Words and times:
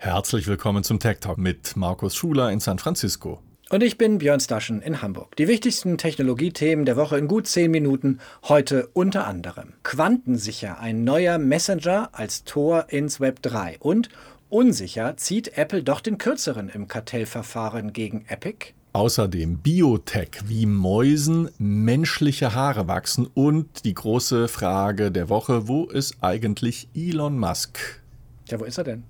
Herzlich 0.00 0.46
willkommen 0.46 0.84
zum 0.84 1.00
Tech 1.00 1.18
Talk 1.18 1.38
mit 1.38 1.76
Markus 1.76 2.14
Schuler 2.14 2.52
in 2.52 2.60
San 2.60 2.78
Francisco. 2.78 3.42
Und 3.68 3.82
ich 3.82 3.98
bin 3.98 4.18
Björn 4.18 4.38
Staschen 4.38 4.80
in 4.80 5.02
Hamburg. 5.02 5.34
Die 5.34 5.48
wichtigsten 5.48 5.98
Technologiethemen 5.98 6.84
der 6.84 6.96
Woche 6.96 7.18
in 7.18 7.26
gut 7.26 7.48
zehn 7.48 7.72
Minuten. 7.72 8.20
Heute 8.44 8.90
unter 8.92 9.26
anderem 9.26 9.72
Quantensicher, 9.82 10.78
ein 10.78 11.02
neuer 11.02 11.38
Messenger 11.38 12.10
als 12.12 12.44
Tor 12.44 12.86
ins 12.90 13.18
Web 13.18 13.42
3. 13.42 13.78
Und 13.80 14.08
unsicher 14.48 15.16
zieht 15.16 15.58
Apple 15.58 15.82
doch 15.82 16.00
den 16.00 16.16
kürzeren 16.16 16.68
im 16.68 16.86
Kartellverfahren 16.86 17.92
gegen 17.92 18.24
Epic. 18.28 18.74
Außerdem 18.92 19.58
Biotech, 19.58 20.42
wie 20.44 20.66
Mäusen 20.66 21.50
menschliche 21.58 22.54
Haare 22.54 22.86
wachsen 22.86 23.26
und 23.34 23.84
die 23.84 23.94
große 23.94 24.46
Frage 24.46 25.10
der 25.10 25.28
Woche, 25.28 25.66
wo 25.66 25.86
ist 25.86 26.18
eigentlich 26.20 26.88
Elon 26.94 27.36
Musk? 27.36 28.00
Ja, 28.48 28.60
wo 28.60 28.64
ist 28.64 28.78
er 28.78 28.84
denn? 28.84 29.02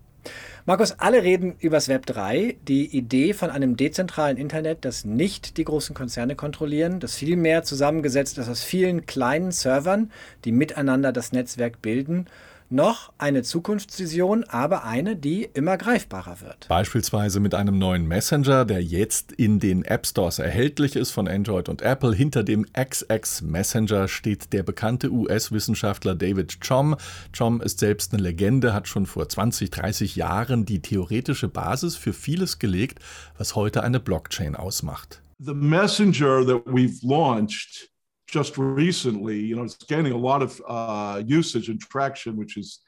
Markus, 0.69 0.99
alle 0.99 1.23
reden 1.23 1.57
übers 1.61 1.89
Web 1.89 2.05
3, 2.05 2.59
die 2.69 2.95
Idee 2.95 3.33
von 3.33 3.49
einem 3.49 3.79
dezentralen 3.79 4.37
Internet, 4.37 4.85
das 4.85 5.07
nicht 5.07 5.57
die 5.57 5.65
großen 5.65 5.95
Konzerne 5.95 6.37
kontrollieren, 6.37 7.01
das 7.01 7.15
vielmehr 7.15 7.63
zusammengesetzt 7.63 8.37
ist 8.37 8.51
aus 8.51 8.63
vielen 8.63 9.07
kleinen 9.07 9.51
Servern, 9.51 10.13
die 10.45 10.53
miteinander 10.53 11.11
das 11.11 11.33
Netzwerk 11.33 11.81
bilden 11.81 12.27
noch 12.71 13.13
eine 13.19 13.43
Zukunftsvision, 13.43 14.45
aber 14.45 14.85
eine, 14.85 15.17
die 15.17 15.49
immer 15.55 15.77
greifbarer 15.77 16.41
wird. 16.41 16.69
Beispielsweise 16.69 17.41
mit 17.41 17.55
einem 17.55 17.79
neuen 17.79 18.07
Messenger, 18.07 18.65
der 18.65 18.83
jetzt 18.83 19.33
in 19.33 19.59
den 19.59 19.85
App 19.85 20.07
Stores 20.07 20.39
erhältlich 20.39 20.97
ist 20.97 21.11
von 21.11 21.29
Android 21.29 21.69
und 21.69 21.83
Apple. 21.83 22.15
Hinter 22.15 22.45
dem 22.45 22.67
XX 22.73 23.43
Messenger 23.43 24.09
steht 24.09 24.53
der 24.53 24.63
bekannte 24.63 25.11
US-Wissenschaftler 25.11 26.15
David 26.15 26.61
Chom. 26.61 26.97
Chom 27.37 27.61
ist 27.61 27.81
selbst 27.81 28.13
eine 28.13 28.23
Legende, 28.23 28.75
hat 28.75 28.89
schon 28.89 29.07
vor 29.07 29.29
20, 29.29 29.71
30 29.71 30.17
Jahren 30.17 30.65
die 30.65 30.81
theoretische 30.81 31.49
Basis 31.49 31.97
für 31.97 32.13
vieles 32.13 32.59
gelegt, 32.59 32.99
was 33.37 33.55
heute 33.55 33.83
eine 33.83 34.01
Blockchain 34.01 34.57
ausmacht. 34.57 35.23
The 35.39 35.55
messenger 35.55 36.45
that 36.47 36.67
we've 36.67 36.99
launched 37.03 37.91
just 38.29 38.59
recently, 38.59 39.41
you 39.41 39.57
know, 39.57 39.65
it's 39.65 39.77
gaining 39.77 40.13
a 40.13 40.17
lot 40.17 40.43
of 40.43 40.61
uh, 40.69 41.23
usage 41.27 41.71
and 41.71 41.81
traction, 41.81 42.37
which 42.37 42.57
is 42.57 42.81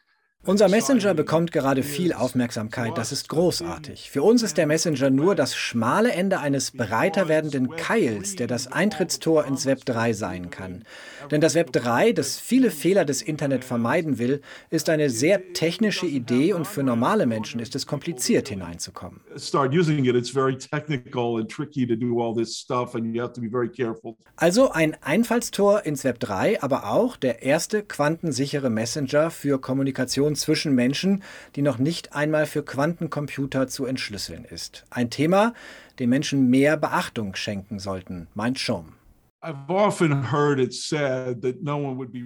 unser 0.47 0.71
Messenger 0.71 1.13
bekommt 1.13 1.53
gerade 1.53 1.83
viel 1.83 2.15
Aufmerksamkeit, 2.15 2.97
das 2.97 3.13
ist 3.13 3.29
großartig. 3.29 4.11
Für 4.11 4.23
uns 4.23 4.43
ist 4.43 4.57
der 4.57 4.67
Messenger 4.67 5.11
nur 5.11 5.35
das 5.35 5.55
schmale 5.55 6.13
Ende 6.13 6.41
eines 6.41 6.71
breiter 6.71 7.29
werdenden 7.29 7.77
Keils, 7.77 8.37
der 8.37 8.47
das 8.47 8.67
Eintrittstor 8.73 9.45
ins 9.45 9.67
Web 9.67 9.85
3 9.85 10.15
sein 10.15 10.49
kann. 10.49 10.85
Denn 11.31 11.43
das 11.43 11.55
Web 11.55 11.73
3, 11.73 12.13
das 12.13 12.41
viele 12.41 12.71
Fehler 12.71 13.05
des 13.05 13.21
Internet 13.21 13.65
vermeiden 13.65 14.19
will, 14.19 14.41
ist 14.71 14.89
eine 14.89 15.11
sehr 15.11 15.53
technische 15.53 16.07
Idee 16.07 16.55
und 16.55 16.67
für 16.67 16.83
normale 16.83 17.27
Menschen 17.27 17.61
ist 17.61 17.77
es 17.77 17.87
kompliziert 17.87 18.49
hineinzukommen. 18.49 19.21
Also 24.37 24.71
ein 24.71 24.97
Einfallstor 25.03 25.85
ins 25.85 26.03
Web 26.05 26.19
3, 26.21 26.63
aber 26.63 26.91
auch 26.91 27.17
der 27.17 27.43
erste 27.43 27.83
quantensichere 27.83 28.71
Messenger 28.71 29.31
für 29.31 29.61
Kommunikation 29.61 30.30
Kommunikation 30.31 30.37
zwischen 30.37 30.75
Menschen, 30.75 31.23
die 31.57 31.63
noch 31.63 31.79
nicht 31.79 32.15
einmal 32.15 32.47
für 32.47 32.63
Quantencomputer 32.63 33.69
zu 33.69 33.87
entschlüsseln 33.87 34.45
ist. 34.45 34.85
Ein 34.91 35.11
Thema, 35.11 35.55
dem 35.99 36.11
Menschen 36.11 36.49
mehr 36.51 36.77
Beachtung 36.77 37.35
schenken 37.35 37.79
sollten, 37.79 38.29
meint 38.35 38.59
Schom. 38.59 39.00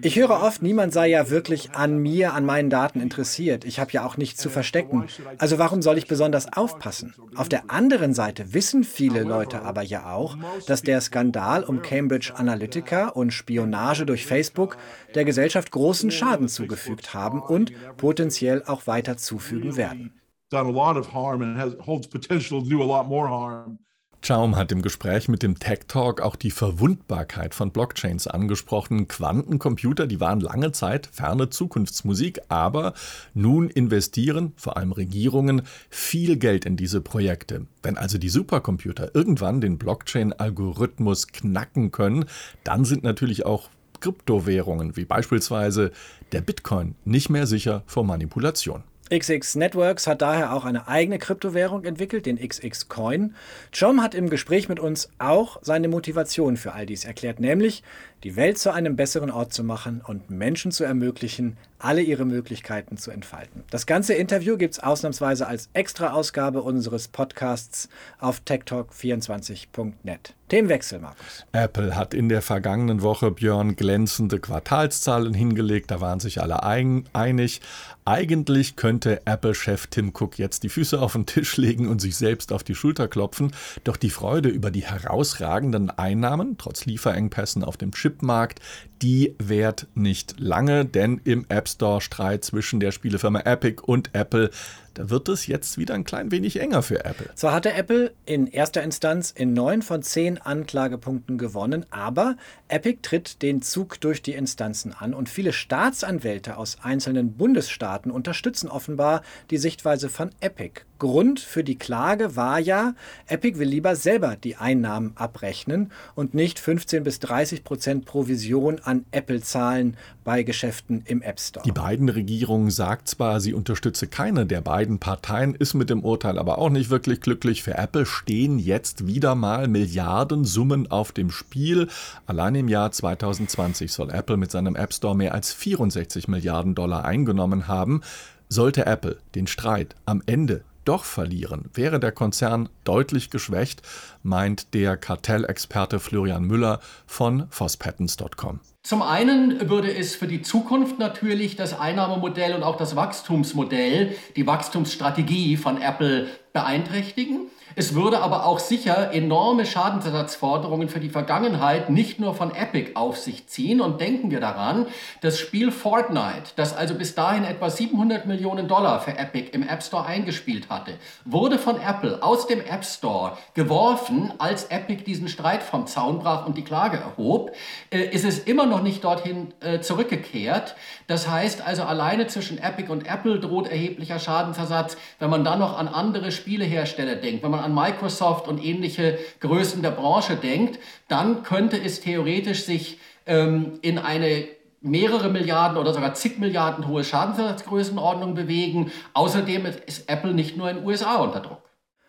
Ich 0.03 0.17
höre 0.17 0.43
oft, 0.43 0.63
niemand 0.63 0.93
sei 0.93 1.07
ja 1.11 1.31
wirklich 1.31 1.71
an 1.71 1.99
mir, 1.99 2.35
an 2.35 2.45
meinen 2.45 2.71
Daten 2.71 3.01
interessiert. 3.01 3.65
Ich 3.65 3.79
habe 3.79 3.93
ja 3.93 4.05
auch 4.05 4.17
nichts 4.17 4.41
zu 4.41 4.51
verstecken. 4.51 5.07
Also 5.39 5.61
warum 5.61 5.81
soll 5.81 5.97
ich 5.97 6.09
besonders 6.09 6.53
aufpassen? 6.53 7.15
Auf 7.37 7.49
der 7.49 7.71
anderen 7.71 8.15
Seite 8.15 8.53
wissen 8.53 8.83
viele 8.83 9.23
Leute 9.23 9.63
aber 9.63 9.83
ja 9.83 10.13
auch, 10.13 10.37
dass 10.67 10.83
der 10.83 11.01
Skandal 11.01 11.63
um 11.63 11.83
Cambridge 11.83 12.33
Analytica 12.35 13.09
und 13.11 13.33
Spionage 13.33 14.07
durch 14.07 14.27
Facebook 14.27 14.77
der 15.15 15.25
Gesellschaft 15.25 15.71
großen 15.71 16.11
Schaden 16.11 16.49
zugefügt 16.49 17.15
haben 17.15 17.41
und 17.41 17.73
potenziell 17.97 18.65
auch 18.67 18.89
weiter 18.89 19.17
zufügen 19.17 19.77
werden. 19.77 20.21
Done 20.51 20.69
a 20.69 20.73
lot 20.73 20.97
of 20.97 21.13
harm 21.13 21.43
and 21.43 21.57
has, 21.59 21.77
holds 21.87 22.09
potential 22.09 22.61
to 22.61 22.69
do 22.69 22.83
a 22.83 22.85
lot 22.85 23.09
more 23.09 23.29
harm. 23.29 23.79
Schaum 24.27 24.57
hat 24.57 24.73
im 24.73 24.81
Gespräch 24.81 25.29
mit 25.29 25.43
dem 25.43 25.59
Tech 25.59 25.81
Talk 25.87 26.23
auch 26.23 26.35
die 26.35 26.51
Verwundbarkeit 26.51 27.55
von 27.55 27.73
Blockchains 27.73 28.27
angesprochen. 28.27 29.07
Quantencomputer, 29.07 30.07
die 30.07 30.19
waren 30.19 30.41
lange 30.41 30.73
Zeit 30.73 31.11
ferne 31.13 31.51
Zukunftsmusik, 31.51 32.41
aber 32.49 32.95
nun 33.35 33.69
investieren 33.69 34.55
vor 34.57 34.79
allem 34.79 34.93
Regierungen 34.93 35.61
viel 35.91 36.39
Geld 36.39 36.65
in 36.65 36.79
diese 36.79 37.03
Projekte. 37.03 37.67
Wenn 37.83 37.99
also 37.99 38.17
die 38.17 38.31
Supercomputer 38.31 39.15
irgendwann 39.15 39.61
den 39.61 39.77
Blockchain-Algorithmus 39.77 41.27
knacken 41.27 41.93
können, 41.93 42.25
dann 42.65 42.87
sind 42.87 43.03
natürlich 43.03 43.45
auch 43.45 43.69
Kryptowährungen 44.01 44.97
wie 44.97 45.05
beispielsweise 45.05 45.93
der 46.33 46.41
Bitcoin 46.41 46.95
nicht 47.05 47.29
mehr 47.29 47.47
sicher 47.47 47.83
vor 47.85 48.05
Manipulation. 48.05 48.85
XX 49.19 49.55
Networks 49.57 50.07
hat 50.07 50.23
daher 50.23 50.53
auch 50.53 50.65
eine 50.65 50.89
eigene 50.89 51.19
Kryptowährung 51.19 51.85
entwickelt, 51.85 52.27
den 52.27 52.39
XX 52.39 52.89
Coin. 52.89 53.35
John 53.73 54.03
hat 54.03 54.15
im 54.15 54.31
Gespräch 54.31 54.69
mit 54.69 54.81
uns 54.81 55.09
auch 55.19 55.59
seine 55.63 55.89
Motivation 55.89 56.57
für 56.57 56.73
all 56.73 56.87
dies 56.87 57.05
erklärt, 57.05 57.41
nämlich 57.41 57.83
die 58.25 58.37
Welt 58.37 58.59
zu 58.59 58.73
einem 58.73 58.97
besseren 58.97 59.31
Ort 59.31 59.53
zu 59.53 59.63
machen 59.63 60.01
und 60.05 60.31
Menschen 60.31 60.73
zu 60.73 60.83
ermöglichen, 60.83 61.59
alle 61.79 62.01
ihre 62.01 62.25
Möglichkeiten 62.25 62.97
zu 62.97 63.11
entfalten. 63.11 63.63
Das 63.71 63.85
ganze 63.85 64.15
Interview 64.15 64.57
gibt 64.57 64.75
es 64.75 64.81
ausnahmsweise 64.81 65.47
als 65.47 65.69
Extra-Ausgabe 65.75 66.63
unseres 66.63 67.09
Podcasts 67.09 67.91
auf 68.19 68.41
techtalk24.net. 68.47 70.35
Themenwechsel, 70.49 71.01
Markus. 71.01 71.45
Apple 71.53 71.97
hat 71.97 72.15
in 72.15 72.29
der 72.29 72.43
vergangenen 72.43 73.03
Woche 73.03 73.31
Björn 73.31 73.77
glänzende 73.77 74.39
Quartalszahlen 74.39 75.35
hingelegt, 75.35 75.91
da 75.91 76.01
waren 76.01 76.21
sich 76.21 76.41
alle 76.41 76.63
ein 76.63 77.05
einig. 77.13 77.61
Eigentlich 78.05 78.77
könnte 78.77 79.23
Apple-Chef 79.27 79.87
Tim 79.87 80.13
Cook 80.15 80.39
jetzt 80.39 80.63
die 80.63 80.69
Füße 80.69 81.01
auf 81.01 81.15
den 81.15 81.25
Tisch 81.25 81.57
legen 81.57 81.89
und 81.89 82.01
sich 82.01 82.17
selbst 82.17 82.53
auf 82.53 82.63
die 82.63 82.75
Schulter 82.75 83.09
klopfen, 83.09 83.53
doch 83.85 83.97
die 83.97 84.11
Freude 84.11 84.51
über 84.51 84.71
die 84.71 84.85
herausragenden 84.85 85.91
Einnahmen, 85.91 86.57
trotz 86.59 86.85
Lieferengpässen 86.85 87.65
auf 87.65 87.79
dem 87.79 87.93
Chipmarkt, 88.15 88.61
die 89.05 89.35
währt 89.39 89.87
nicht 89.95 90.41
lange, 90.41 90.87
denn 90.87 91.21
im 91.25 91.45
App 91.51 91.69
Store 91.69 92.01
Streit 92.01 92.43
zwischen 92.43 92.81
der 92.81 92.91
Spielefirma 92.91 93.41
Epic 93.41 93.83
und 93.85 94.15
Apple 94.15 94.51
da 94.95 95.11
wird 95.11 95.29
es 95.29 95.47
jetzt 95.49 95.77
wieder 95.77 95.95
ein 95.95 96.05
klein 96.05 96.31
wenig 96.31 96.61
enger 96.61 96.83
für 96.83 97.05
Apple. 97.05 97.29
Zwar 97.35 97.53
hatte 97.53 97.73
Apple 97.73 98.13
in 98.27 98.47
erster 98.47 98.83
Instanz 98.83 99.33
in 99.33 99.53
neun 99.53 99.83
von 99.83 100.03
zehn 100.03 100.39
Anklagepunkten 100.39 101.37
gewonnen, 101.37 101.85
aber 101.91 102.37
Epic 102.69 103.01
tritt 103.03 103.43
den 103.43 103.61
Zug 103.61 104.01
durch 104.01 104.23
die 104.23 104.33
Instanzen 104.33 104.93
an 104.93 105.13
und 105.13 105.29
viele 105.29 105.53
Staatsanwälte 105.53 106.57
aus 106.57 106.79
einzelnen 106.83 107.33
Bundesstaaten 107.33 108.11
unterstützen 108.11 108.69
offenbar 108.69 109.23
die 109.51 109.59
Sichtweise 109.59 110.09
von 110.09 110.31
Epic. 110.41 110.83
Grund 110.99 111.41
für 111.41 111.65
die 111.65 111.77
Klage 111.77 112.37
war 112.37 112.61
ja, 112.61 112.95
Epic 113.27 113.59
will 113.59 113.69
lieber 113.69 113.97
selber 113.97 114.37
die 114.37 114.57
Einnahmen 114.57 115.13
abrechnen 115.17 115.91
und 116.15 116.35
nicht 116.35 116.61
15 116.61 117.03
bis 117.03 117.19
30 117.19 117.65
Prozent 117.65 118.05
Provision 118.05 118.79
an 118.79 118.94
Apple 119.11 119.41
zahlen 119.41 119.97
bei 120.25 120.43
Geschäften 120.43 121.03
im 121.07 121.23
App 121.23 121.41
Store. 121.41 121.65
Die 121.65 121.73
beiden 121.73 122.09
Regierungen 122.09 122.71
sagt 122.71 123.09
zwar, 123.09 123.41
sie 123.41 123.55
unterstütze 123.55 124.07
keine 124.07 124.47
der 124.47 124.61
beiden 124.61 124.99
Parteien 124.99 125.55
ist 125.55 125.75
mit 125.75 125.91
dem 125.91 126.05
Urteil 126.05 126.39
aber 126.39 126.59
auch 126.59 126.71
nicht 126.71 126.91
wirklich 126.91 127.21
glücklich. 127.21 127.63
Für 127.63 127.77
Apple 127.77 128.07
stehen 128.07 128.59
jetzt 128.59 129.07
wieder 129.07 129.35
mal 129.35 129.69
Milliardensummen 129.69 130.91
auf 130.91 131.13
dem 131.13 131.31
Spiel. 131.31 131.89
Allein 132.27 132.55
im 132.55 132.69
Jahr 132.69 132.93
2020 132.93 133.93
soll 133.93 134.11
Apple 134.11 134.37
mit 134.37 134.51
seinem 134.51 134.77
App 134.77 134.93
Store 134.93 135.17
mehr 135.17 135.35
als 135.35 135.53
64 135.53 136.29
Milliarden 136.29 136.75
Dollar 136.75 137.05
eingenommen 137.05 137.69
haben. 137.69 138.03
Sollte 138.49 138.87
Apple 138.87 139.19
den 139.35 139.47
Streit 139.47 139.97
am 140.07 140.23
Ende 140.27 140.63
doch 140.85 141.05
verlieren, 141.05 141.71
wäre 141.75 141.99
der 141.99 142.13
Konzern 142.13 142.69
deutlich 142.85 143.31
geschwächt, 143.31 143.83
meint 144.23 144.75
der 144.75 144.97
Kartellexperte 144.97 145.99
Florian 145.99 146.45
Müller 146.45 146.81
von 147.07 147.47
fosspatents.com. 147.51 148.61
Zum 148.87 149.01
einen 149.01 149.71
würde 149.71 149.91
es 149.97 150.15
für 150.15 150.27
die 150.27 150.43
Zukunft 150.43 150.99
natürlich 150.99 151.57
das 151.57 151.81
Einnahmemodell 151.81 152.55
und 152.55 152.63
auch 152.63 152.77
das 152.77 152.95
Wachstumsmodell, 152.95 154.15
die 154.37 154.47
Wachstumsstrategie 154.47 155.57
von 155.57 155.81
Apple 155.81 156.29
beeinträchtigen. 156.53 157.47
Es 157.77 157.95
würde 157.95 158.21
aber 158.21 158.47
auch 158.47 158.61
sicher 158.61 159.13
enorme 159.13 159.67
Schadensersatzforderungen 159.67 160.89
für 160.89 161.01
die 161.01 161.09
Vergangenheit 161.09 161.91
nicht 161.91 162.21
nur 162.21 162.35
von 162.35 162.55
Epic 162.55 162.93
auf 162.95 163.17
sich 163.17 163.49
ziehen. 163.49 163.81
Und 163.81 164.01
denken 164.01 164.31
wir 164.31 164.41
daran, 164.41 164.87
das 165.23 165.39
Spiel 165.39 165.73
Fortnite, 165.73 166.53
das 166.57 166.77
also 166.77 166.95
bis 166.95 167.15
dahin 167.15 167.45
etwa 167.45 167.71
700 167.71 168.27
Millionen 168.27 168.69
Dollar 168.69 169.01
für 169.01 169.19
Epic 169.19 169.51
im 169.53 169.67
App 169.67 169.83
Store 169.83 170.07
eingespielt 170.07 170.69
hatte, 170.69 170.95
wurde 171.25 171.59
von 171.59 171.81
Apple 171.81 172.23
aus 172.23 172.47
dem 172.47 172.61
App 172.61 172.85
Store 172.85 173.37
geworfen, 173.55 174.33
als 174.39 174.65
Epic 174.67 175.03
diesen 175.05 175.29
Streit 175.29 175.63
vom 175.63 175.87
Zaun 175.87 176.21
brach 176.21 176.47
und 176.47 176.57
die 176.57 176.65
Klage 176.65 176.99
erhob. 176.99 177.53
Äh, 177.91 178.05
ist 178.05 178.25
es 178.25 178.39
immer 178.39 178.67
noch 178.67 178.83
nicht 178.83 179.03
dorthin 179.03 179.53
äh, 179.61 179.81
zurückgekehrt. 179.81 180.77
Das 181.09 181.29
heißt 181.29 181.67
also, 181.67 181.83
alleine 181.83 182.29
zwischen 182.29 182.59
Epic 182.59 182.91
und 182.91 183.09
Apple 183.09 183.41
droht 183.41 183.69
erheblicher 183.69 184.19
Schadensersatz, 184.21 184.97
wenn 185.19 185.31
man 185.31 185.43
dann 185.43 185.59
noch 185.59 185.77
an 185.77 185.89
andere 185.89 186.31
Spielehersteller 186.31 187.17
denkt, 187.17 187.43
wenn 187.43 187.51
man 187.51 187.64
an 187.65 187.75
Microsoft 187.75 188.47
und 188.47 188.63
ähnliche 188.63 189.19
Größen 189.41 189.83
der 189.83 189.91
Branche 189.91 190.37
denkt, 190.37 190.79
dann 191.09 191.43
könnte 191.43 191.81
es 191.81 192.01
theoretisch 192.01 192.65
sich 192.65 192.99
ähm, 193.27 193.79
in 193.83 193.99
eine 193.99 194.47
mehrere 194.81 195.31
Milliarden 195.31 195.79
oder 195.79 195.95
sogar 195.95 196.15
zig 196.15 196.39
Milliarden 196.39 196.87
hohe 196.87 197.03
Schadensersatzgrößenordnung 197.03 198.35
bewegen. 198.35 198.93
Außerdem 199.15 199.67
ist 199.87 200.11
Apple 200.11 200.35
nicht 200.35 200.57
nur 200.57 200.71
in 200.71 200.77
den 200.77 200.87
USA 200.87 201.17
unter 201.17 201.41
Druck. 201.41 201.63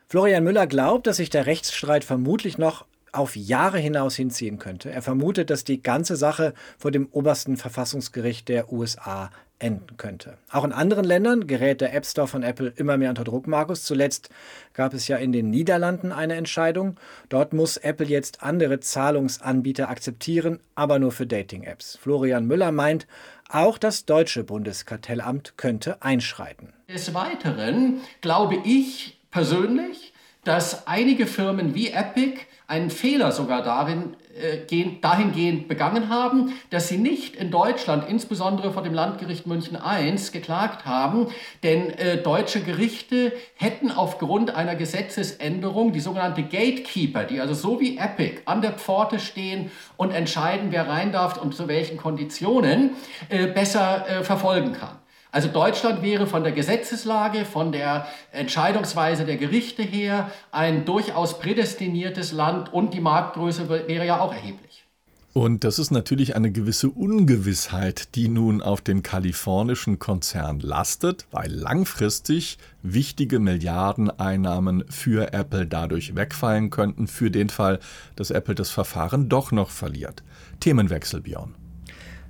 Florian 0.07 0.43
Müller 0.43 0.67
glaubt, 0.67 1.07
dass 1.07 1.17
sich 1.17 1.29
der 1.29 1.45
Rechtsstreit 1.45 2.03
vermutlich 2.03 2.57
noch 2.57 2.85
auf 3.15 3.35
Jahre 3.35 3.79
hinaus 3.79 4.15
hinziehen 4.15 4.59
könnte. 4.59 4.91
Er 4.91 5.01
vermutet, 5.01 5.49
dass 5.49 5.63
die 5.63 5.81
ganze 5.81 6.15
Sache 6.15 6.53
vor 6.77 6.91
dem 6.91 7.07
obersten 7.11 7.57
Verfassungsgericht 7.57 8.47
der 8.49 8.71
USA 8.71 9.29
enden 9.57 9.95
könnte. 9.97 10.37
Auch 10.51 10.65
in 10.65 10.73
anderen 10.73 11.05
Ländern 11.05 11.47
gerät 11.47 11.79
der 11.81 11.93
App 11.93 12.05
Store 12.05 12.27
von 12.27 12.43
Apple 12.43 12.73
immer 12.75 12.97
mehr 12.97 13.09
unter 13.09 13.23
Druck, 13.23 13.47
Markus. 13.47 13.83
Zuletzt 13.83 14.29
gab 14.73 14.93
es 14.93 15.07
ja 15.07 15.17
in 15.17 15.31
den 15.31 15.49
Niederlanden 15.49 16.11
eine 16.11 16.35
Entscheidung. 16.35 16.97
Dort 17.29 17.53
muss 17.53 17.77
Apple 17.77 18.05
jetzt 18.05 18.43
andere 18.43 18.79
Zahlungsanbieter 18.81 19.89
akzeptieren, 19.89 20.59
aber 20.75 20.99
nur 20.99 21.11
für 21.11 21.25
Dating-Apps. 21.25 21.97
Florian 22.01 22.45
Müller 22.45 22.71
meint, 22.71 23.07
auch 23.49 23.77
das 23.77 24.05
deutsche 24.05 24.43
Bundeskartellamt 24.43 25.57
könnte 25.57 26.01
einschreiten. 26.01 26.73
Des 26.89 27.13
Weiteren 27.13 28.01
glaube 28.21 28.57
ich 28.65 29.19
persönlich, 29.31 30.13
dass 30.45 30.87
einige 30.87 31.27
Firmen 31.27 31.75
wie 31.75 31.89
Epic 31.89 32.39
einen 32.67 32.89
Fehler 32.89 33.31
sogar 33.31 33.61
darin, 33.61 34.15
äh, 34.35 34.95
dahingehend 35.01 35.67
begangen 35.67 36.09
haben, 36.09 36.53
dass 36.71 36.87
sie 36.87 36.97
nicht 36.97 37.35
in 37.35 37.51
Deutschland, 37.51 38.09
insbesondere 38.09 38.73
vor 38.73 38.81
dem 38.81 38.93
Landgericht 38.93 39.45
München 39.45 39.77
I, 39.77 40.15
geklagt 40.31 40.85
haben, 40.85 41.27
denn 41.63 41.91
äh, 41.91 42.17
deutsche 42.17 42.61
Gerichte 42.61 43.33
hätten 43.55 43.91
aufgrund 43.91 44.55
einer 44.55 44.75
Gesetzesänderung 44.75 45.93
die 45.93 45.99
sogenannte 45.99 46.41
Gatekeeper, 46.41 47.23
die 47.23 47.39
also 47.39 47.53
so 47.53 47.79
wie 47.79 47.97
Epic 47.97 48.41
an 48.45 48.61
der 48.61 48.73
Pforte 48.73 49.19
stehen 49.19 49.71
und 49.95 50.11
entscheiden, 50.11 50.71
wer 50.71 50.89
rein 50.89 51.11
darf 51.11 51.41
und 51.41 51.55
zu 51.55 51.67
welchen 51.67 51.97
Konditionen, 51.97 52.91
äh, 53.29 53.45
besser 53.47 54.05
äh, 54.09 54.23
verfolgen 54.23 54.73
kann. 54.73 54.97
Also 55.35 55.49
Deutschland 55.49 56.01
wäre 56.01 56.27
von 56.27 56.43
der 56.43 56.53
Gesetzeslage, 56.53 57.43
von 57.43 57.73
der 57.73 58.07
Entscheidungsweise 58.31 59.25
der 59.25 59.35
Gerichte 59.35 59.83
her 59.83 60.31
ein 60.53 60.85
durchaus 60.85 61.39
prädestiniertes 61.39 62.31
Land 62.31 62.71
und 62.71 62.93
die 62.93 63.01
Marktgröße 63.01 63.67
wäre 63.67 64.05
ja 64.05 64.21
auch 64.21 64.31
erheblich. 64.31 64.85
Und 65.33 65.65
das 65.65 65.77
ist 65.77 65.91
natürlich 65.91 66.37
eine 66.37 66.53
gewisse 66.53 66.89
Ungewissheit, 66.89 68.15
die 68.15 68.29
nun 68.29 68.61
auf 68.61 68.79
dem 68.79 69.03
kalifornischen 69.03 69.99
Konzern 69.99 70.61
lastet, 70.61 71.25
weil 71.31 71.51
langfristig 71.51 72.57
wichtige 72.81 73.39
Milliardeneinnahmen 73.39 74.85
für 74.87 75.33
Apple 75.33 75.67
dadurch 75.67 76.15
wegfallen 76.15 76.69
könnten, 76.69 77.07
für 77.07 77.29
den 77.29 77.49
Fall, 77.49 77.81
dass 78.15 78.31
Apple 78.31 78.55
das 78.55 78.69
Verfahren 78.69 79.27
doch 79.27 79.51
noch 79.51 79.69
verliert. 79.69 80.23
Themenwechsel, 80.61 81.19
Björn. 81.19 81.55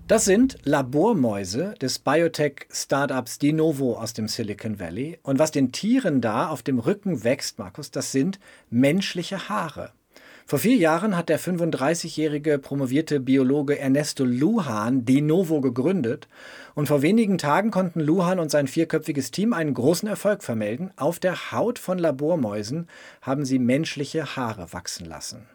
Das 0.08 0.24
sind 0.24 0.60
Labormäuse 0.66 1.74
des 1.82 1.98
Biotech-Startups 1.98 3.40
Denovo 3.40 3.94
aus 3.94 4.14
dem 4.14 4.28
Silicon 4.28 4.80
Valley. 4.80 5.18
Und 5.24 5.40
was 5.40 5.50
den 5.50 5.72
Tieren 5.72 6.22
da 6.22 6.50
auf 6.50 6.62
dem 6.62 6.78
Rücken 6.78 7.24
wächst, 7.24 7.58
Markus, 7.58 7.90
das 7.90 8.12
sind 8.12 8.40
menschliche 8.70 9.50
Haare. 9.50 9.94
Vor 10.46 10.60
vier 10.60 10.76
Jahren 10.76 11.18
hat 11.18 11.28
der 11.30 11.40
35-jährige 11.40 12.60
promovierte 12.60 13.20
Biologe 13.20 13.80
Ernesto 13.80 14.26
Lujan 14.26 15.06
Denovo 15.06 15.60
gegründet. 15.60 16.28
Und 16.76 16.88
vor 16.88 17.02
wenigen 17.02 17.40
Tagen 17.40 17.72
konnten 17.72 18.00
Lujan 18.00 18.38
und 18.38 18.52
sein 18.52 18.68
vierköpfiges 18.68 19.32
Team 19.32 19.54
einen 19.54 19.74
großen 19.74 20.08
Erfolg 20.08 20.44
vermelden. 20.44 20.92
Auf 20.98 21.18
der 21.18 21.52
Haut 21.52 21.80
von 21.80 21.98
Labormäusen 21.98 22.88
haben 23.24 23.44
sie 23.44 23.58
menschliche 23.58 24.36
Haare 24.36 24.72
wachsen 24.72 25.08
lassen. 25.08 25.48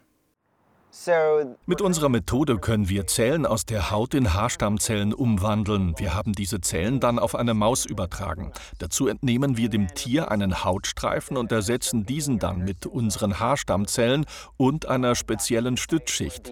Mit 1.66 1.80
unserer 1.82 2.08
Methode 2.08 2.58
können 2.58 2.88
wir 2.88 3.06
Zellen 3.06 3.46
aus 3.46 3.64
der 3.64 3.90
Haut 3.90 4.12
in 4.12 4.34
Haarstammzellen 4.34 5.14
umwandeln. 5.14 5.94
Wir 5.98 6.14
haben 6.14 6.32
diese 6.32 6.60
Zellen 6.60 6.98
dann 6.98 7.18
auf 7.18 7.36
eine 7.36 7.54
Maus 7.54 7.86
übertragen. 7.86 8.52
Dazu 8.78 9.06
entnehmen 9.06 9.56
wir 9.56 9.68
dem 9.68 9.94
Tier 9.94 10.30
einen 10.30 10.64
Hautstreifen 10.64 11.36
und 11.36 11.52
ersetzen 11.52 12.06
diesen 12.06 12.40
dann 12.40 12.64
mit 12.64 12.86
unseren 12.86 13.38
Haarstammzellen 13.38 14.26
und 14.56 14.86
einer 14.86 15.14
speziellen 15.14 15.76
Stützschicht. 15.76 16.50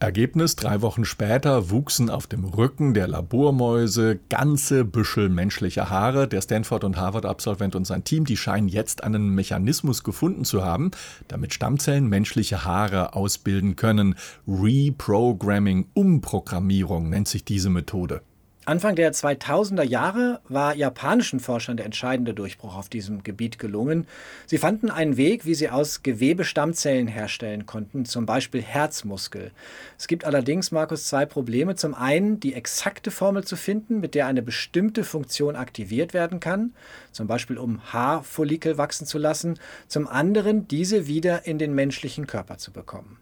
Ergebnis: 0.00 0.56
Drei 0.56 0.82
Wochen 0.82 1.04
später 1.04 1.70
wuchsen 1.70 2.10
auf 2.10 2.26
dem 2.26 2.44
Rücken 2.44 2.92
der 2.92 3.06
Labormäuse 3.06 4.18
ganze 4.28 4.84
Büschel 4.84 5.28
menschlicher 5.28 5.88
Haare. 5.90 6.26
Der 6.26 6.42
Stanford- 6.42 6.84
und 6.84 6.96
Harvard-Absolvent 6.96 7.76
und 7.76 7.86
sein 7.86 8.02
Team, 8.02 8.24
die 8.24 8.36
scheinen 8.36 8.68
jetzt 8.68 9.04
einen 9.04 9.28
Mechanismus 9.30 10.02
gefunden 10.02 10.44
zu 10.44 10.64
haben, 10.64 10.90
damit 11.28 11.54
Stammzellen 11.54 12.08
menschliche 12.08 12.64
Haare 12.64 12.73
ausbilden 12.74 13.76
können. 13.76 14.16
Reprogramming, 14.48 15.86
Umprogrammierung 15.94 17.08
nennt 17.08 17.28
sich 17.28 17.44
diese 17.44 17.70
Methode. 17.70 18.22
Anfang 18.66 18.96
der 18.96 19.12
2000er 19.12 19.82
Jahre 19.82 20.40
war 20.48 20.74
japanischen 20.74 21.38
Forschern 21.38 21.76
der 21.76 21.84
entscheidende 21.84 22.32
Durchbruch 22.32 22.76
auf 22.76 22.88
diesem 22.88 23.22
Gebiet 23.22 23.58
gelungen. 23.58 24.06
Sie 24.46 24.56
fanden 24.56 24.90
einen 24.90 25.18
Weg, 25.18 25.44
wie 25.44 25.54
sie 25.54 25.68
aus 25.68 26.02
Gewebe 26.02 26.44
Stammzellen 26.44 27.06
herstellen 27.06 27.66
konnten, 27.66 28.06
zum 28.06 28.24
Beispiel 28.24 28.62
Herzmuskel. 28.62 29.52
Es 29.98 30.08
gibt 30.08 30.24
allerdings, 30.24 30.70
Markus, 30.70 31.04
zwei 31.04 31.26
Probleme. 31.26 31.74
Zum 31.74 31.94
einen 31.94 32.40
die 32.40 32.54
exakte 32.54 33.10
Formel 33.10 33.44
zu 33.44 33.56
finden, 33.56 34.00
mit 34.00 34.14
der 34.14 34.26
eine 34.26 34.40
bestimmte 34.40 35.04
Funktion 35.04 35.56
aktiviert 35.56 36.14
werden 36.14 36.40
kann, 36.40 36.72
zum 37.12 37.26
Beispiel 37.26 37.58
um 37.58 37.92
Haarfollikel 37.92 38.78
wachsen 38.78 39.06
zu 39.06 39.18
lassen. 39.18 39.58
Zum 39.88 40.08
anderen 40.08 40.68
diese 40.68 41.06
wieder 41.06 41.46
in 41.46 41.58
den 41.58 41.74
menschlichen 41.74 42.26
Körper 42.26 42.56
zu 42.56 42.72
bekommen. 42.72 43.18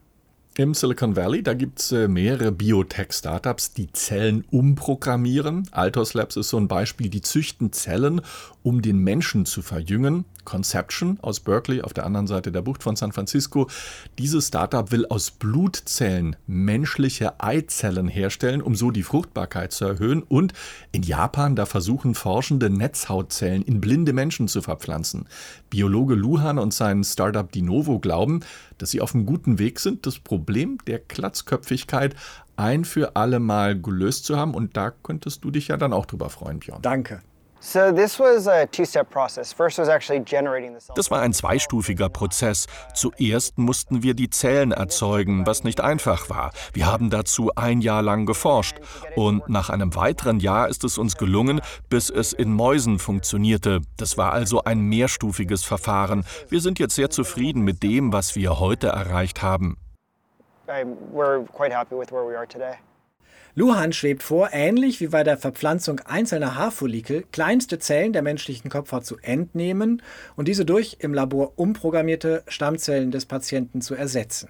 Im 0.59 0.75
Silicon 0.75 1.17
Valley, 1.17 1.43
da 1.43 1.55
gibt 1.55 1.81
es 1.81 1.93
äh, 1.93 2.09
mehrere 2.09 2.53
Biotech-Startups, 2.53 3.73
die 3.73 3.91
Zellen 3.91 4.45
umprogrammieren. 4.51 5.67
Altos 5.71 6.13
Labs 6.13 6.37
ist 6.37 6.51
so 6.51 6.59
ein 6.59 6.69
Beispiel, 6.69 7.09
die 7.09 7.23
züchten 7.23 7.73
Zellen, 7.73 8.21
um 8.63 8.83
den 8.83 8.99
Menschen 8.99 9.47
zu 9.47 9.63
verjüngen. 9.63 10.27
Conception 10.45 11.19
aus 11.23 11.41
Berkeley 11.41 11.83
auf 11.83 11.93
der 11.93 12.07
anderen 12.07 12.27
Seite 12.27 12.53
der 12.53 12.63
Bucht 12.63 12.83
von 12.83 12.97
San 12.97 13.13
Francisco. 13.13 13.69
Dieses 14.19 14.49
Startup 14.49 14.91
will 14.91 15.07
aus 15.07 15.31
Blutzellen 15.31 16.37
menschliche 16.47 17.41
Eizellen 17.41 18.09
herstellen, 18.09 18.63
um 18.63 18.75
so 18.75 18.91
die 18.91 19.03
Fruchtbarkeit 19.03 19.73
zu 19.73 19.85
erhöhen. 19.85 20.23
Und 20.23 20.53
in 20.93 21.03
Japan, 21.03 21.57
da 21.57 21.67
versuchen 21.67 22.15
Forschende 22.15 22.71
Netzhautzellen 22.71 23.63
in 23.63 23.81
blinde 23.81 24.13
Menschen 24.13 24.49
zu 24.49 24.63
verpflanzen. 24.63 25.27
Biologe 25.71 26.15
Luhan 26.15 26.59
und 26.59 26.75
sein 26.75 27.05
Startup 27.05 27.51
Dinovo 27.51 27.99
glauben, 27.99 28.41
dass 28.79 28.91
sie 28.91 29.01
auf 29.01 29.15
einem 29.15 29.27
guten 29.27 29.59
Weg 29.59 29.81
sind, 29.81 30.07
das 30.07 30.19
Problem 30.19 30.79
der 30.87 30.99
Klatzköpfigkeit 30.99 32.15
ein 32.57 32.85
für 32.85 33.17
alle 33.17 33.41
Mal 33.41 33.81
gelöst 33.81 34.25
zu 34.25 34.37
haben. 34.37 34.55
Und 34.55 34.77
da 34.77 34.91
könntest 34.91 35.45
du 35.45 35.51
dich 35.51 35.69
ja 35.69 35.77
dann 35.77 35.93
auch 35.93 36.07
drüber 36.07 36.31
freuen, 36.31 36.59
Björn. 36.61 36.83
Danke. 36.83 37.23
Das 37.65 38.19
war 41.11 41.21
ein 41.21 41.33
zweistufiger 41.33 42.09
Prozess. 42.09 42.67
Zuerst 42.95 43.57
mussten 43.57 44.03
wir 44.03 44.15
die 44.15 44.31
Zellen 44.31 44.73
erzeugen, 44.73 45.47
was 45.47 45.63
nicht 45.63 45.81
einfach 45.81 46.29
war. 46.29 46.51
Wir 46.73 46.87
haben 46.87 47.09
dazu 47.09 47.53
ein 47.55 47.81
Jahr 47.81 48.03
lang 48.03 48.27
geforscht. 48.27 48.79
Und 49.15 49.49
nach 49.49 49.71
einem 49.71 49.95
weiteren 49.95 50.41
Jahr 50.41 50.69
ist 50.69 50.83
es 50.83 50.99
uns 50.99 51.17
gelungen, 51.17 51.61
bis 51.89 52.11
es 52.11 52.33
in 52.33 52.53
Mäusen 52.53 52.99
funktionierte. 52.99 53.81
Das 53.97 54.19
war 54.19 54.33
also 54.33 54.65
ein 54.65 54.81
mehrstufiges 54.81 55.63
Verfahren. 55.63 56.25
Wir 56.49 56.61
sind 56.61 56.81
jetzt 56.81 56.97
sehr 56.97 57.11
zufrieden 57.11 57.63
mit 57.63 57.85
dem, 57.85 58.13
was 58.13 58.35
wir 58.35 58.59
heute 58.59 58.89
erreicht 58.89 59.41
haben. 59.41 59.77
We're 60.67 61.47
quite 61.53 61.73
happy 61.73 61.95
with 61.95 62.11
where 62.11 62.27
we 62.27 62.37
are 62.37 62.47
today. 62.47 62.79
Luhan 63.55 63.93
schwebt 63.93 64.23
vor, 64.23 64.51
ähnlich 64.53 65.01
wie 65.01 65.09
bei 65.09 65.25
der 65.25 65.37
Verpflanzung 65.37 66.01
einzelner 66.01 66.57
Haarfollikel, 66.57 67.25
kleinste 67.33 67.79
Zellen 67.79 68.15
der 68.15 68.23
menschlichen 68.23 68.71
Kopfhaut 68.71 69.05
zu 69.05 69.19
entnehmen 69.19 70.01
und 70.37 70.49
diese 70.49 70.65
durch 70.65 70.97
im 71.01 71.13
Labor 71.13 71.53
umprogrammierte 71.57 72.45
Stammzellen 72.49 73.11
des 73.11 73.27
Patienten 73.27 73.83
zu 73.83 73.95
ersetzen. 73.95 74.49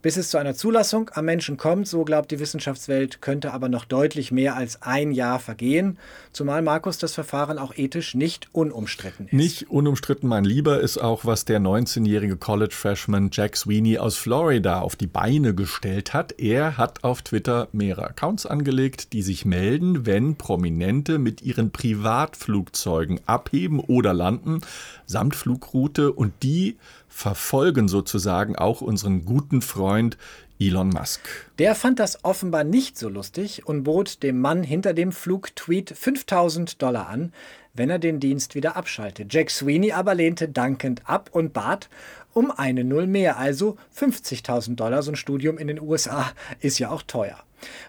Bis 0.00 0.16
es 0.16 0.30
zu 0.30 0.38
einer 0.38 0.54
Zulassung 0.54 1.10
am 1.14 1.24
Menschen 1.24 1.56
kommt, 1.56 1.88
so 1.88 2.04
glaubt 2.04 2.30
die 2.30 2.38
Wissenschaftswelt, 2.38 3.20
könnte 3.20 3.52
aber 3.52 3.68
noch 3.68 3.84
deutlich 3.84 4.30
mehr 4.30 4.54
als 4.54 4.80
ein 4.80 5.10
Jahr 5.10 5.40
vergehen, 5.40 5.98
zumal 6.32 6.62
Markus 6.62 6.98
das 6.98 7.14
Verfahren 7.14 7.58
auch 7.58 7.76
ethisch 7.76 8.14
nicht 8.14 8.46
unumstritten 8.52 9.26
ist. 9.26 9.32
Nicht 9.32 9.70
unumstritten, 9.70 10.28
mein 10.28 10.44
Lieber, 10.44 10.78
ist 10.78 10.98
auch, 10.98 11.24
was 11.24 11.46
der 11.46 11.58
19-jährige 11.58 12.36
College-Freshman 12.36 13.30
Jack 13.32 13.56
Sweeney 13.56 13.98
aus 13.98 14.16
Florida 14.16 14.82
auf 14.82 14.94
die 14.94 15.08
Beine 15.08 15.52
gestellt 15.52 16.14
hat. 16.14 16.38
Er 16.38 16.78
hat 16.78 17.02
auf 17.02 17.22
Twitter 17.22 17.66
mehrere 17.72 18.10
Accounts 18.10 18.46
angelegt, 18.46 19.12
die 19.12 19.22
sich 19.22 19.46
melden, 19.46 20.06
wenn 20.06 20.36
Prominente 20.36 21.18
mit 21.18 21.42
ihren 21.42 21.72
Privatflugzeugen 21.72 23.18
abheben 23.26 23.80
oder 23.80 24.14
landen, 24.14 24.60
samt 25.06 25.34
Flugroute 25.34 26.12
und 26.12 26.34
die 26.44 26.76
verfolgen 27.08 27.88
sozusagen 27.88 28.54
auch 28.54 28.80
unseren 28.80 29.24
guten 29.24 29.60
Freund 29.88 30.18
Elon 30.60 30.90
Musk. 30.90 31.20
Der 31.58 31.74
fand 31.74 31.98
das 31.98 32.22
offenbar 32.22 32.62
nicht 32.62 32.98
so 32.98 33.08
lustig 33.08 33.64
und 33.64 33.84
bot 33.84 34.22
dem 34.22 34.38
Mann 34.38 34.62
hinter 34.62 34.92
dem 34.92 35.12
Flugtweet 35.12 35.94
5000 35.96 36.82
Dollar 36.82 37.08
an, 37.08 37.32
wenn 37.72 37.88
er 37.88 37.98
den 37.98 38.20
Dienst 38.20 38.54
wieder 38.54 38.76
abschalte. 38.76 39.24
Jack 39.26 39.48
Sweeney 39.48 39.92
aber 39.92 40.14
lehnte 40.14 40.46
dankend 40.46 41.08
ab 41.08 41.30
und 41.32 41.54
bat 41.54 41.88
um 42.34 42.50
eine 42.50 42.84
Null 42.84 43.06
mehr, 43.06 43.38
also 43.38 43.78
50.000 43.98 44.74
Dollar. 44.74 45.02
So 45.02 45.12
ein 45.12 45.16
Studium 45.16 45.56
in 45.56 45.68
den 45.68 45.80
USA 45.80 46.32
ist 46.60 46.78
ja 46.78 46.90
auch 46.90 47.00
teuer. 47.00 47.38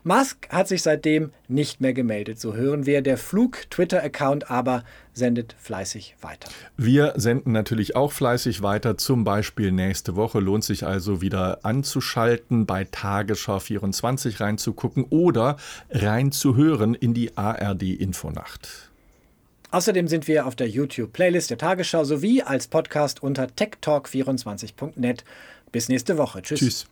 Musk 0.04 0.50
hat 0.50 0.68
sich 0.68 0.82
seitdem 0.82 1.32
nicht 1.48 1.82
mehr 1.82 1.94
gemeldet. 1.94 2.40
So 2.40 2.54
hören 2.54 2.86
wir. 2.86 3.02
Der 3.02 3.18
Flug-Twitter-Account 3.18 4.50
aber 4.50 4.84
sendet 5.14 5.56
fleißig 5.60 6.16
weiter. 6.22 6.50
Wir 6.78 7.14
senden 7.18 7.52
natürlich 7.52 7.96
auch 7.96 8.12
fleißig 8.12 8.62
weiter, 8.62 8.98
zum 8.98 9.24
Beispiel 9.24 9.72
nächste 9.72 10.16
Woche. 10.16 10.40
Lohnt 10.40 10.64
sich 10.64 10.86
also 10.86 11.22
wieder 11.22 11.60
anzuschalten, 11.64 12.66
bei 12.66 12.86
Tagesschau 12.86 13.60
24 13.60 14.40
reinzugucken 14.40 15.06
oder 15.10 15.58
reinzuhören 15.90 16.96
in 16.96 17.14
die 17.14 17.38
ARD-Infonacht. 17.38 18.90
Außerdem 19.72 20.08
sind 20.08 20.28
wir 20.28 20.48
auf 20.48 20.56
der 20.56 20.68
YouTube-Playlist 20.68 21.52
der 21.52 21.60
Tagesschau 21.60 22.04
sowie 22.04 22.42
als 22.42 22.68
Podcast 22.68 23.22
unter 23.22 23.46
techtalk24.net. 23.46 25.24
Bis 25.72 25.90
nächste 25.90 26.18
Woche. 26.18 26.42
Tschüss. 26.42 26.60
Tschüss. 26.60 26.88